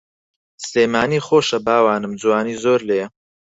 سلێمانی 0.67 1.23
خۆشە 1.27 1.59
باوانم 1.67 2.13
جوانی 2.21 2.55
زۆر 2.63 2.79
لێیە 2.89 3.07